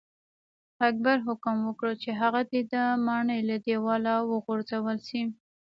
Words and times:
اکبر 0.87 1.17
حکم 1.27 1.55
وکړ 1.67 1.89
چې 2.01 2.09
هغه 2.21 2.41
دې 2.51 2.61
د 2.73 2.75
ماڼۍ 3.05 3.39
له 3.49 3.55
دیواله 3.67 4.13
وغورځول 4.31 4.97
شي. 5.07 5.21